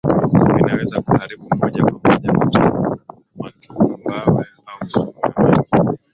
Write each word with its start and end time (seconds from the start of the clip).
Vinaweza 0.63 1.01
kuharibu 1.01 1.47
moja 1.55 1.83
kwa 1.83 1.99
moja 2.03 2.33
matumbawe 3.37 4.45
au 4.65 4.89
sumu 4.89 5.13
ya 5.51 5.65
maji 5.85 5.99